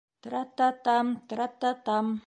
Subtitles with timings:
[0.21, 2.07] Трра-та-та-там, тра-та-та-там!